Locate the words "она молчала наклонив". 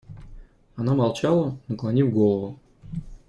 0.77-2.11